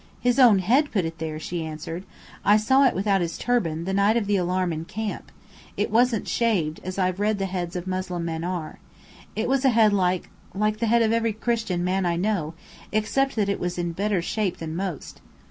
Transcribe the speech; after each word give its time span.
"His 0.19 0.39
own 0.39 0.57
head 0.57 0.91
put 0.91 1.05
it 1.05 1.19
there," 1.19 1.39
she 1.39 1.63
answered. 1.63 2.05
"I 2.43 2.57
saw 2.57 2.87
it 2.87 2.95
without 2.95 3.21
his 3.21 3.37
turban, 3.37 3.85
the 3.85 3.93
night 3.93 4.17
of 4.17 4.25
the 4.25 4.35
alarm 4.35 4.73
in 4.73 4.83
camp. 4.83 5.31
It 5.77 5.91
wasn't 5.91 6.27
shaved, 6.27 6.79
as 6.83 6.97
I've 6.97 7.19
read 7.19 7.37
the 7.37 7.45
heads 7.45 7.75
of 7.75 7.85
Moslem 7.85 8.25
men 8.25 8.43
are. 8.43 8.79
It 9.35 9.47
was 9.47 9.63
a 9.63 9.69
head 9.69 9.93
like 9.93 10.31
like 10.55 10.79
the 10.79 10.87
head 10.87 11.03
of 11.03 11.11
every 11.13 11.33
Christian 11.33 11.83
man 11.83 12.07
I 12.07 12.15
know, 12.15 12.55
except 12.91 13.35
that 13.35 13.47
it 13.47 13.59
was 13.59 13.77
a 13.77 13.83
better 13.83 14.23
shape 14.23 14.57
than 14.57 14.75
most! 14.75 15.21